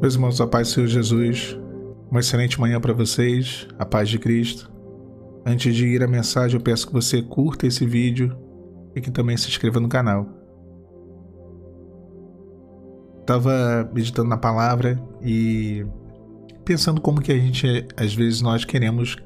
[0.00, 1.58] Meus irmãos, a paz do Senhor Jesus,
[2.10, 4.72] uma excelente manhã para vocês, a paz de Cristo.
[5.44, 8.34] Antes de ir à mensagem, eu peço que você curta esse vídeo
[8.96, 10.26] e que também se inscreva no canal.
[13.20, 15.84] Estava meditando na palavra e
[16.64, 19.18] pensando como que a gente, às vezes, nós queremos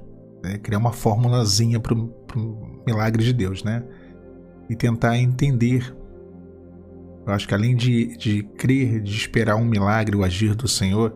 [0.42, 3.84] né, criar uma formulazinha para o milagre de Deus, né?
[4.68, 5.94] E tentar entender
[7.26, 11.14] eu acho que além de, de crer, de esperar um milagre, o agir do Senhor,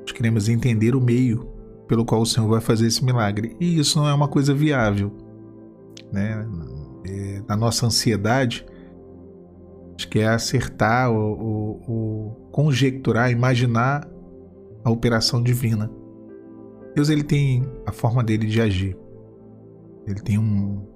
[0.00, 1.48] nós queremos entender o meio
[1.88, 3.56] pelo qual o Senhor vai fazer esse milagre.
[3.58, 5.16] E isso não é uma coisa viável.
[6.12, 6.46] Né?
[7.06, 8.66] É, na nossa ansiedade,
[9.96, 14.06] acho que é acertar ou, conjecturar, imaginar
[14.84, 15.90] a operação divina.
[16.94, 18.96] Deus ele tem a forma dele de agir.
[20.06, 20.86] Ele tem um,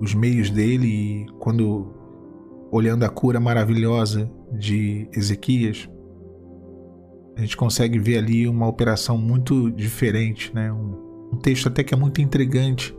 [0.00, 2.01] os meios dele e quando
[2.72, 5.88] olhando a cura maravilhosa de Ezequias,
[7.36, 10.72] a gente consegue ver ali uma operação muito diferente, né?
[10.72, 12.96] Um, um, texto até que é muito intrigante,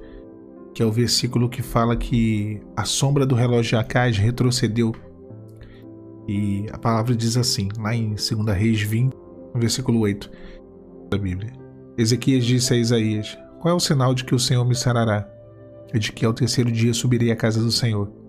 [0.75, 4.93] que é o versículo que fala que a sombra do relógio de Acais retrocedeu.
[6.27, 9.13] E a palavra diz assim, lá em 2 Reis 20,
[9.55, 10.31] versículo 8
[11.09, 11.51] da Bíblia.
[11.97, 15.27] Ezequias disse a Isaías: Qual é o sinal de que o Senhor me sarará?
[15.93, 18.22] E de que ao terceiro dia subirei à casa do Senhor.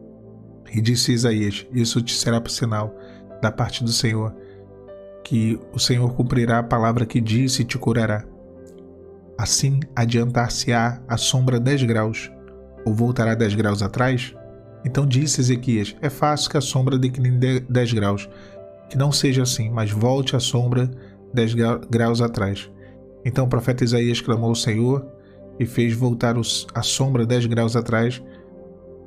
[0.73, 2.95] E disse Isaías: Isso te será por sinal
[3.41, 4.35] da parte do Senhor,
[5.23, 8.25] que o Senhor cumprirá a palavra que disse e te curará.
[9.37, 12.31] Assim adiantar-se-á a sombra dez graus,
[12.85, 14.35] ou voltará dez graus atrás?
[14.85, 18.29] Então disse Ezequias: É fácil que a sombra decline dez graus,
[18.89, 20.91] que não seja assim, mas volte a sombra
[21.33, 21.55] dez
[21.91, 22.71] graus atrás.
[23.25, 25.07] Então o profeta Isaías clamou ao Senhor
[25.59, 26.37] e fez voltar
[26.75, 28.23] a sombra dez graus atrás,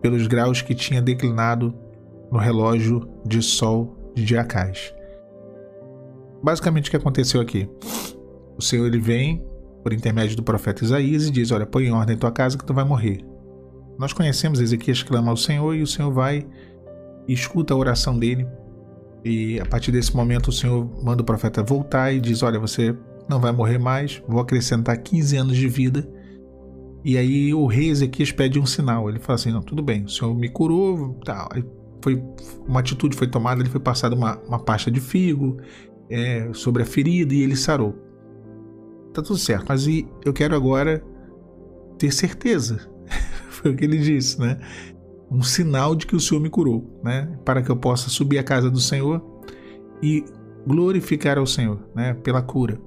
[0.02, 1.74] pelos graus que tinha declinado
[2.32, 4.94] no relógio de sol de Acais.
[6.44, 7.70] Basicamente o que aconteceu aqui?
[8.58, 9.46] O Senhor ele vem
[9.84, 12.74] por intermédio do profeta Isaías e diz: Olha, põe em ordem tua casa que tu
[12.74, 13.24] vai morrer.
[13.98, 16.46] Nós conhecemos Ezequias clama ao Senhor e o Senhor vai
[17.28, 18.48] e escuta a oração dele.
[19.24, 22.96] E a partir desse momento o Senhor manda o profeta voltar e diz: Olha, você
[23.28, 26.08] não vai morrer mais, vou acrescentar 15 anos de vida
[27.04, 29.10] e aí o rei Ezequias pede um sinal.
[29.10, 31.50] Ele fala assim: não, tudo bem, o senhor me curou, tal.
[32.02, 32.24] foi
[32.68, 35.58] uma atitude foi tomada, ele foi passado uma, uma pasta de figo
[36.10, 37.94] é, sobre a ferida e ele sarou.
[39.14, 41.04] Tá tudo certo, mas eu quero agora
[41.98, 42.90] ter certeza.
[43.50, 44.60] foi o que ele disse, né?
[45.30, 47.38] Um sinal de que o Senhor me curou, né?
[47.44, 49.22] Para que eu possa subir à casa do Senhor
[50.02, 50.24] e
[50.66, 52.14] glorificar ao Senhor, né?
[52.14, 52.80] Pela cura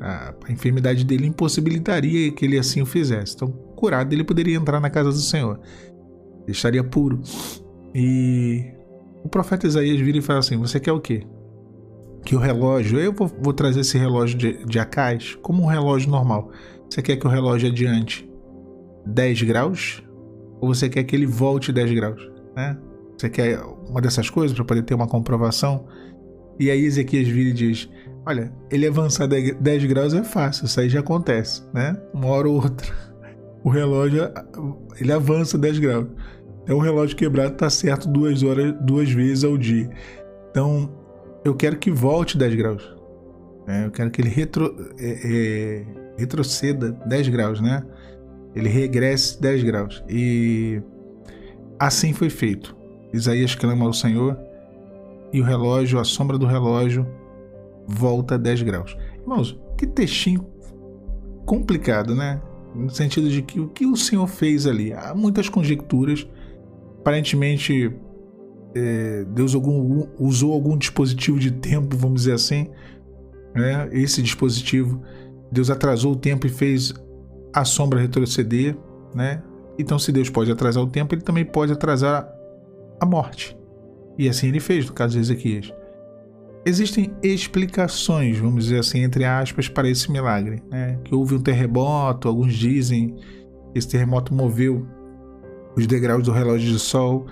[0.00, 3.34] a, a enfermidade dele impossibilitaria que ele assim o fizesse.
[3.36, 5.60] Então, curado, ele poderia entrar na casa do Senhor,
[6.48, 7.20] estaria puro.
[7.94, 8.72] E
[9.22, 11.26] o profeta Isaías vira e fala assim: Você quer o quê?
[12.24, 16.10] Que o relógio, eu vou, vou trazer esse relógio de, de Acais como um relógio
[16.10, 16.50] normal.
[16.88, 18.28] Você quer que o relógio adiante
[19.06, 20.02] 10 graus?
[20.60, 22.30] Ou você quer que ele volte 10 graus?
[22.54, 22.76] Né?
[23.16, 25.86] Você quer uma dessas coisas para poder ter uma comprovação?
[26.58, 27.88] E aí Ezequias vira e diz:
[28.30, 32.00] Olha, ele avançar 10 graus é fácil, isso aí já acontece, né?
[32.14, 32.86] Uma hora ou outra.
[33.64, 34.22] O relógio,
[35.00, 36.06] ele avança 10 graus.
[36.62, 39.90] Então o relógio quebrado está certo duas horas, duas vezes ao dia.
[40.48, 40.88] Então
[41.44, 42.96] eu quero que volte 10 graus.
[43.66, 43.86] Né?
[43.86, 45.86] Eu quero que ele retro, é, é,
[46.16, 47.84] retroceda 10 graus, né?
[48.54, 50.04] Ele regresse 10 graus.
[50.08, 50.80] E
[51.80, 52.76] assim foi feito.
[53.12, 54.38] Isaías clama ao Senhor
[55.32, 57.04] e o relógio, a sombra do relógio,
[57.90, 58.96] volta 10 graus.
[59.20, 60.46] Irmãos, que textinho
[61.44, 62.40] complicado, né?
[62.74, 64.92] No sentido de que o que o Senhor fez ali?
[64.92, 66.26] Há muitas conjecturas.
[67.00, 67.92] Aparentemente,
[68.74, 72.68] é, Deus algum, usou algum dispositivo de tempo, vamos dizer assim.
[73.54, 73.88] Né?
[73.92, 75.02] Esse dispositivo,
[75.50, 76.94] Deus atrasou o tempo e fez
[77.52, 78.76] a sombra retroceder.
[79.14, 79.42] Né?
[79.78, 82.30] Então, se Deus pode atrasar o tempo, ele também pode atrasar
[83.00, 83.58] a morte.
[84.16, 85.72] E assim ele fez no caso de Ezequias.
[86.64, 90.62] Existem explicações, vamos dizer assim, entre aspas, para esse milagre.
[90.70, 90.98] Né?
[91.04, 93.16] Que houve um terremoto, alguns dizem
[93.72, 94.86] que esse terremoto moveu
[95.76, 97.26] os degraus do relógio de sol,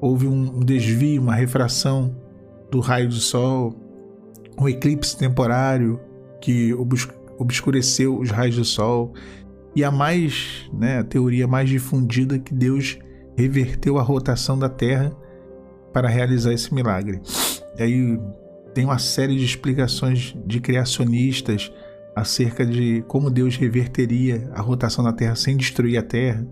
[0.00, 2.14] houve um desvio, uma refração
[2.70, 3.74] do raio do sol,
[4.60, 5.98] um eclipse temporário
[6.40, 6.72] que
[7.38, 9.12] obscureceu os raios do sol.
[9.74, 12.98] E a mais, né, a teoria mais difundida é que Deus
[13.36, 15.12] reverteu a rotação da Terra
[15.92, 17.20] para realizar esse milagre.
[17.76, 18.20] E aí
[18.74, 21.72] tem uma série de explicações de criacionistas
[22.14, 26.46] acerca de como Deus reverteria a rotação da Terra sem destruir a Terra.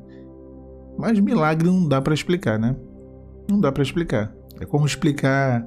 [0.99, 2.77] Mas milagre não dá para explicar, né?
[3.49, 4.33] Não dá para explicar.
[4.61, 5.67] É como explicar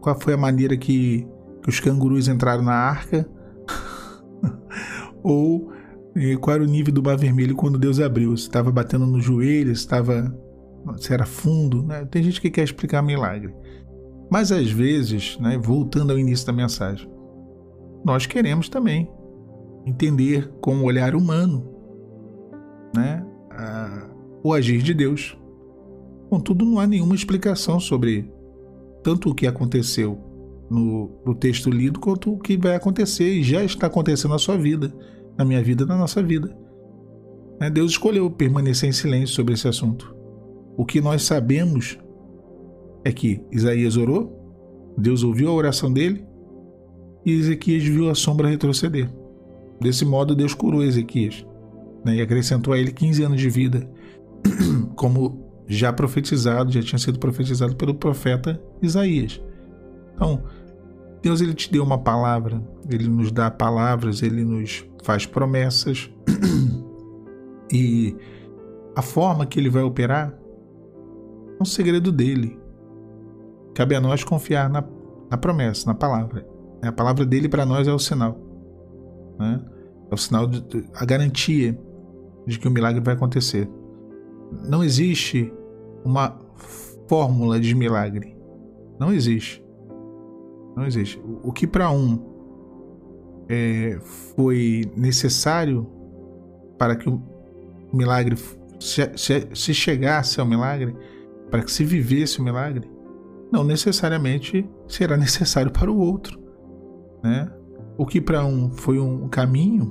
[0.00, 1.26] qual foi a maneira que,
[1.62, 3.28] que os cangurus entraram na arca,
[5.22, 5.70] ou
[6.40, 9.74] qual era o nível do mar vermelho quando Deus abriu, se estava batendo no joelho,
[9.74, 10.34] se estava
[10.98, 12.06] se era fundo, né?
[12.10, 13.54] Tem gente que quer explicar milagre.
[14.30, 17.10] Mas às vezes, né, voltando ao início da mensagem,
[18.04, 19.10] nós queremos também
[19.84, 21.68] entender com o olhar humano
[22.94, 24.08] né, a,
[24.42, 25.36] o agir de Deus.
[26.28, 28.30] Contudo, não há nenhuma explicação sobre
[29.02, 30.18] tanto o que aconteceu
[30.70, 34.56] no, no texto lido quanto o que vai acontecer e já está acontecendo na sua
[34.56, 34.94] vida,
[35.36, 36.56] na minha vida, na nossa vida.
[37.60, 40.14] Né, Deus escolheu permanecer em silêncio sobre esse assunto.
[40.76, 41.98] O que nós sabemos
[43.04, 46.24] é que Isaías orou, Deus ouviu a oração dele
[47.24, 49.10] e Ezequias viu a sombra retroceder.
[49.80, 51.46] Desse modo, Deus curou Ezequias
[52.04, 53.88] né, e acrescentou a ele 15 anos de vida,
[54.96, 59.40] como já profetizado, já tinha sido profetizado pelo profeta Isaías.
[60.14, 60.42] Então,
[61.22, 66.10] Deus ele te deu uma palavra, ele nos dá palavras, ele nos faz promessas
[67.72, 68.16] e
[68.96, 70.34] a forma que ele vai operar
[71.58, 72.59] é um segredo dele.
[73.74, 74.84] Cabe a nós confiar na,
[75.30, 76.46] na promessa, na palavra.
[76.82, 78.38] A palavra dele para nós é o sinal.
[79.38, 79.60] Né?
[80.10, 81.78] É o sinal, de, a garantia
[82.46, 83.68] de que o milagre vai acontecer.
[84.68, 85.52] Não existe
[86.04, 86.38] uma
[87.06, 88.36] fórmula de milagre.
[88.98, 89.64] Não existe.
[90.76, 91.22] Não existe.
[91.42, 92.30] O que para um
[93.48, 93.98] é,
[94.34, 95.86] foi necessário
[96.78, 97.20] para que o
[97.92, 98.36] milagre
[98.80, 100.96] se, se, se chegasse ao milagre,
[101.50, 102.90] para que se vivesse o milagre,
[103.52, 106.38] não necessariamente será necessário para o outro.
[107.22, 107.50] Né?
[107.98, 109.90] O que para um foi um caminho,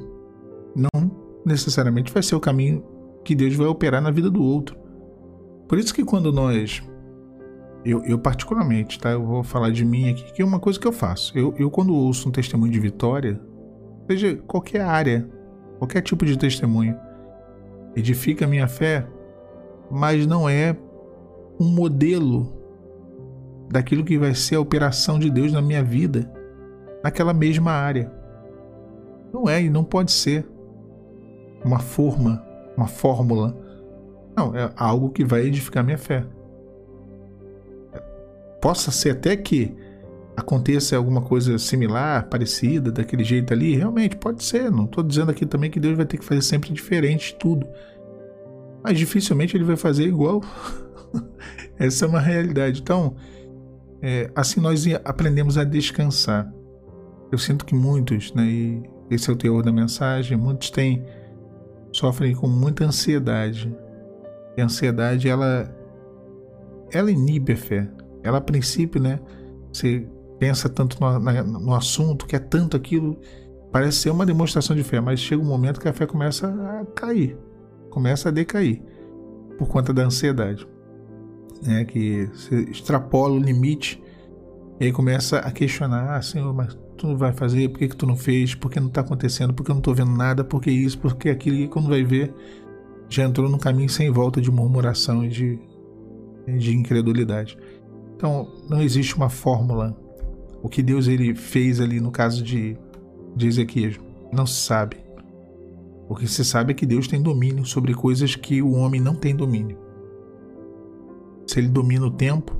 [0.76, 1.12] não
[1.46, 2.84] necessariamente vai ser o caminho
[3.24, 4.78] que Deus vai operar na vida do outro.
[5.68, 6.82] Por isso que quando nós.
[7.86, 9.12] Eu, eu, particularmente, tá?
[9.12, 11.38] Eu vou falar de mim aqui, que é uma coisa que eu faço.
[11.38, 13.40] Eu, eu, quando ouço um testemunho de vitória,
[14.10, 15.30] seja qualquer área,
[15.78, 16.98] qualquer tipo de testemunho,
[17.96, 19.08] edifica a minha fé,
[19.90, 20.76] mas não é
[21.58, 22.59] um modelo
[23.70, 26.32] daquilo que vai ser a operação de Deus na minha vida,
[27.04, 28.12] naquela mesma área.
[29.32, 30.46] Não é e não pode ser
[31.64, 32.44] uma forma,
[32.76, 33.56] uma fórmula.
[34.36, 36.26] Não, é algo que vai edificar minha fé.
[38.62, 39.76] Possa ser até que
[40.36, 44.72] aconteça alguma coisa similar, parecida, daquele jeito ali, realmente pode ser.
[44.72, 47.68] Não estou dizendo aqui também que Deus vai ter que fazer sempre diferente tudo.
[48.84, 50.42] Mas dificilmente ele vai fazer igual.
[51.78, 52.82] Essa é uma realidade.
[52.82, 53.16] Então,
[54.02, 56.52] é, assim nós aprendemos a descansar.
[57.32, 61.06] Eu sinto que muitos, né, e esse é o teor da mensagem, muitos têm
[61.92, 63.76] sofrem com muita ansiedade.
[64.58, 65.76] E a ansiedade ela
[66.92, 67.90] ela inibe a fé.
[68.24, 69.20] Ela a princípio, né,
[69.72, 70.08] você
[70.40, 73.20] pensa tanto no, na, no assunto, que é tanto aquilo,
[73.72, 76.86] parece ser uma demonstração de fé, mas chega um momento que a fé começa a
[76.96, 77.38] cair,
[77.90, 78.82] começa a decair
[79.58, 80.66] por conta da ansiedade
[81.62, 84.02] né, que você extrapola o limite
[84.80, 87.96] e aí começa a questionar, ah, Senhor, mas tu não vai fazer, por que, que
[87.98, 90.42] tu não fez, por que não está acontecendo, por que eu não estou vendo nada,
[90.42, 92.34] por que isso, por que aquilo, e quando vai ver,
[93.10, 95.60] já entrou num caminho sem volta de murmuração e de,
[96.48, 97.58] de incredulidade.
[98.16, 99.98] Então, não existe uma fórmula.
[100.64, 102.78] O que Deus ele fez ali no caso de,
[103.36, 104.00] de Ezequias,
[104.32, 104.96] não se sabe.
[106.08, 109.16] O que se sabe é que Deus tem domínio sobre coisas que o homem não
[109.16, 109.89] tem domínio
[111.50, 112.56] se ele domina o tempo,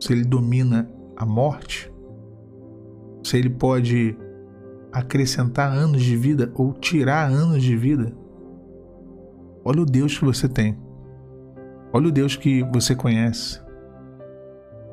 [0.00, 1.92] se ele domina a morte,
[3.22, 4.16] se ele pode
[4.90, 8.16] acrescentar anos de vida ou tirar anos de vida.
[9.62, 10.78] Olha o Deus que você tem.
[11.92, 13.60] Olha o Deus que você conhece.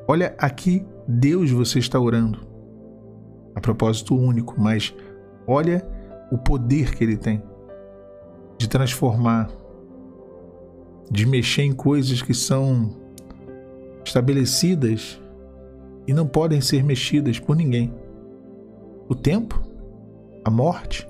[0.05, 2.45] Olha aqui Deus você está orando.
[3.55, 4.93] A propósito único, mas
[5.47, 5.87] olha
[6.29, 7.41] o poder que ele tem
[8.57, 9.49] de transformar
[11.13, 12.89] de mexer em coisas que são
[14.03, 15.21] estabelecidas
[16.07, 17.93] e não podem ser mexidas por ninguém.
[19.07, 19.61] O tempo,
[20.43, 21.07] a morte,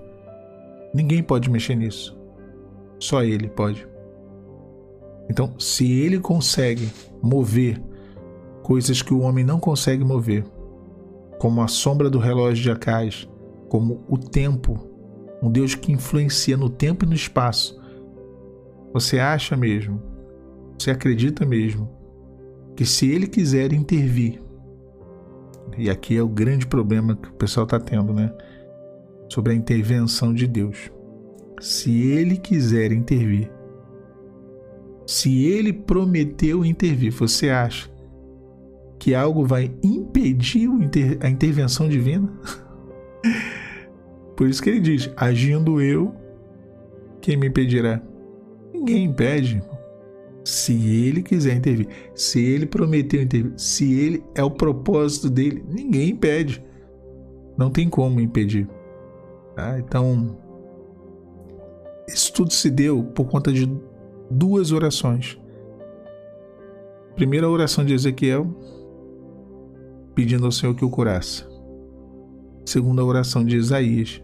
[0.93, 2.19] ninguém pode mexer nisso.
[3.00, 3.88] Só ele pode.
[5.29, 6.89] Então, se ele consegue
[7.22, 7.81] mover
[8.62, 10.43] coisas que o homem não consegue mover,
[11.39, 13.27] como a sombra do relógio de Acais,
[13.69, 14.86] como o tempo,
[15.41, 17.81] um Deus que influencia no tempo e no espaço,
[18.93, 20.01] você acha mesmo,
[20.77, 21.89] você acredita mesmo,
[22.75, 24.41] que se ele quiser intervir,
[25.77, 28.31] e aqui é o grande problema que o pessoal está tendo, né?
[29.29, 30.91] Sobre a intervenção de Deus.
[31.59, 33.51] Se ele quiser intervir,
[35.07, 37.89] se ele prometeu intervir, você acha
[39.00, 40.69] que algo vai impedir
[41.21, 42.31] a intervenção divina?
[44.38, 46.13] Por isso que ele diz: agindo eu,
[47.21, 48.01] quem me impedirá?
[48.84, 49.63] Ninguém impede.
[50.44, 56.10] Se ele quiser intervir, se ele prometeu intervir, se ele é o propósito dele, ninguém
[56.10, 56.62] impede.
[57.58, 58.68] Não tem como impedir.
[59.56, 59.80] Tá?
[59.80, 60.38] Então,
[62.10, 63.72] isso tudo se deu por conta de
[64.30, 65.40] duas orações.
[67.16, 68.54] Primeira oração de Ezequiel,
[70.13, 71.46] pedindo ao Senhor que o curasse.
[72.66, 74.22] Segunda oração de Isaías,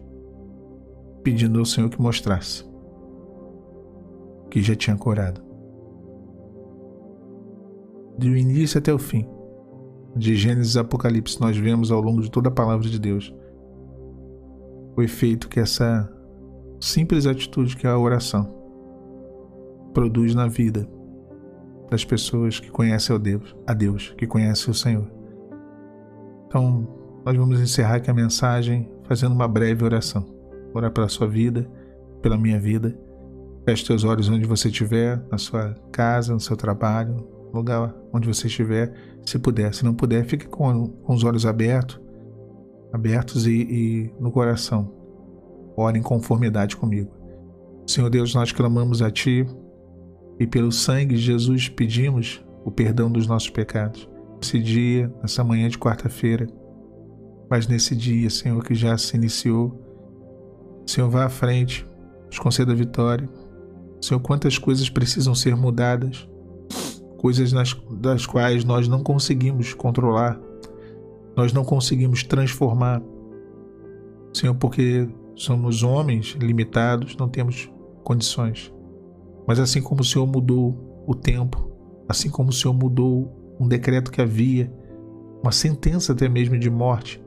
[1.22, 2.69] pedindo ao Senhor que mostrasse
[4.50, 5.40] que já tinha curado.
[8.18, 9.26] Do início até o fim,
[10.14, 13.34] de Gênesis a Apocalipse, nós vemos ao longo de toda a palavra de Deus
[14.96, 16.10] o efeito que essa
[16.80, 18.60] simples atitude que é a oração
[19.94, 20.88] produz na vida
[21.90, 25.10] das pessoas que conhecem a Deus, a Deus, que conhecem o Senhor.
[26.46, 26.86] Então,
[27.24, 30.24] nós vamos encerrar aqui a mensagem fazendo uma breve oração.
[30.72, 31.68] Orar pela sua vida,
[32.22, 32.96] pela minha vida.
[33.64, 38.46] Feche seus olhos onde você estiver, na sua casa, no seu trabalho, lugar onde você
[38.46, 38.92] estiver,
[39.24, 39.74] se puder.
[39.74, 42.00] Se não puder, fique com, com os olhos abertos,
[42.92, 44.92] abertos e, e no coração.
[45.76, 47.10] Ore em conformidade comigo.
[47.86, 49.46] Senhor Deus, nós clamamos a Ti
[50.38, 54.08] e pelo sangue de Jesus pedimos o perdão dos nossos pecados.
[54.40, 56.46] Esse dia, nessa manhã de quarta-feira,
[57.50, 59.78] mas nesse dia, Senhor, que já se iniciou,
[60.86, 61.86] Senhor, vá à frente,
[62.26, 63.28] nos conceda vitória.
[64.00, 66.28] Senhor, quantas coisas precisam ser mudadas,
[67.18, 70.40] coisas nas, das quais nós não conseguimos controlar,
[71.36, 73.02] nós não conseguimos transformar.
[74.32, 77.70] Senhor, porque somos homens limitados, não temos
[78.02, 78.72] condições.
[79.46, 81.70] Mas assim como o Senhor mudou o tempo,
[82.08, 84.72] assim como o Senhor mudou um decreto que havia,
[85.42, 87.22] uma sentença até mesmo de morte,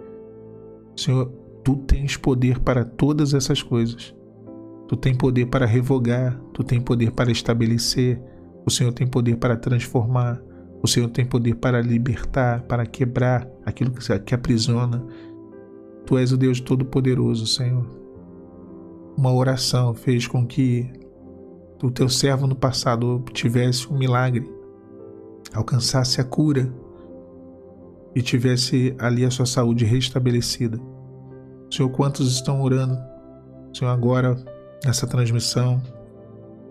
[0.96, 1.32] Senhor,
[1.64, 4.16] tu tens poder para todas essas coisas.
[4.94, 8.22] Tu tens poder para revogar, tu tens poder para estabelecer,
[8.64, 10.40] o Senhor tem poder para transformar,
[10.84, 13.92] o Senhor tem poder para libertar, para quebrar aquilo
[14.24, 15.04] que aprisiona.
[16.06, 17.88] Tu és o Deus Todo-Poderoso, Senhor.
[19.18, 20.88] Uma oração fez com que
[21.82, 24.48] o teu servo no passado tivesse um milagre,
[25.56, 26.72] alcançasse a cura
[28.14, 30.80] e tivesse ali a sua saúde restabelecida.
[31.72, 32.96] Senhor, quantos estão orando?
[33.74, 34.53] Senhor, agora
[34.86, 35.82] nessa transmissão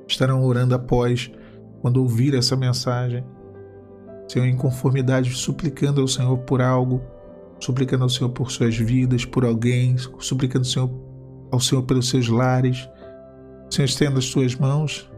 [0.06, 1.30] estarão orando após
[1.80, 3.24] quando ouvir essa mensagem.
[4.28, 7.02] Senhor, em conformidade, suplicando ao Senhor por algo,
[7.58, 10.90] suplicando ao Senhor por suas vidas, por alguém, suplicando ao Senhor,
[11.50, 12.88] ao Senhor pelos seus lares,
[13.70, 15.10] Senhor, estenda as tuas mãos,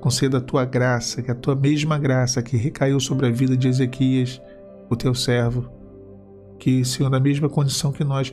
[0.00, 3.68] conceda a tua graça, que a tua mesma graça que recaiu sobre a vida de
[3.68, 4.40] Ezequias,
[4.88, 5.70] o teu servo,
[6.58, 8.32] que, Senhor, na mesma condição que nós,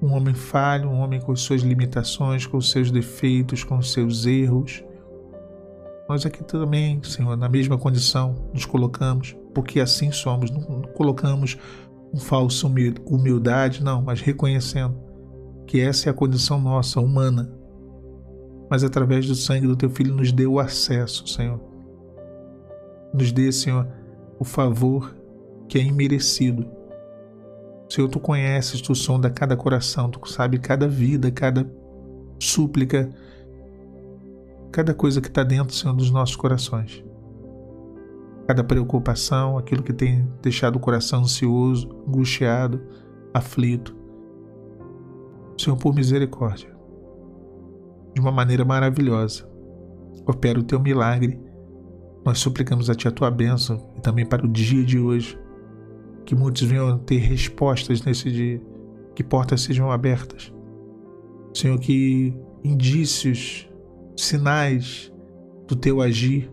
[0.00, 4.84] um homem falho, um homem com suas limitações, com seus defeitos, com seus erros,
[6.08, 11.58] nós aqui também, Senhor, na mesma condição nos colocamos, porque assim somos, não colocamos
[12.14, 12.72] um falso
[13.04, 14.96] humildade, não, mas reconhecendo
[15.66, 17.52] que essa é a condição nossa, humana,
[18.70, 21.60] mas através do sangue do teu filho nos dê o acesso, Senhor.
[23.12, 23.88] Nos dê, Senhor,
[24.38, 25.12] o favor
[25.68, 26.70] que é imerecido.
[27.88, 31.70] Senhor, tu conheces, tu sonda cada coração, tu sabe cada vida, cada
[32.38, 33.10] súplica,
[34.72, 37.04] cada coisa que está dentro, Senhor, dos nossos corações.
[38.46, 42.80] Cada preocupação, aquilo que tem deixado o coração ansioso, angustiado,
[43.32, 43.94] aflito.
[45.58, 46.76] Senhor, por misericórdia,
[48.14, 49.48] de uma maneira maravilhosa.
[50.26, 51.40] Opera o teu milagre.
[52.24, 55.38] Nós suplicamos a Ti a tua bênção e também para o dia de hoje.
[56.26, 58.60] Que muitos venham ter respostas nesse dia.
[59.14, 60.52] Que portas sejam abertas.
[61.54, 63.66] Senhor, que indícios,
[64.14, 65.10] sinais
[65.66, 66.50] do teu agir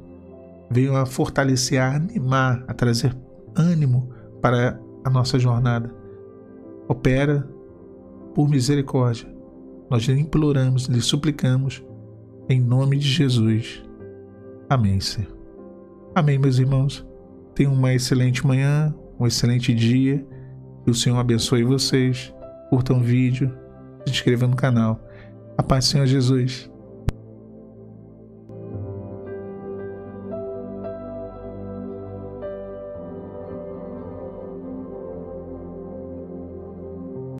[0.72, 3.13] venham a fortalecer, a animar, a trazer
[3.53, 4.10] ânimo
[4.42, 5.94] para a nossa jornada.
[6.88, 7.46] Opera
[8.34, 9.34] por misericórdia
[9.94, 11.84] nós lhe imploramos, lhe suplicamos,
[12.50, 13.84] em nome de Jesus.
[14.68, 15.32] Amém, Senhor.
[16.15, 17.06] Amém, meus irmãos.
[17.53, 18.92] Tenham uma excelente manhã,
[19.24, 20.25] um excelente dia.
[20.84, 22.34] Que o Senhor abençoe vocês.
[22.70, 23.56] Curtam o vídeo,
[24.06, 25.00] se inscrevam no canal.
[25.58, 26.70] A paz do Senhor Jesus.